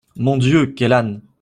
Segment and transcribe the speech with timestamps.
[0.15, 0.73] Mon Dieu!
[0.73, 1.21] quel âne!…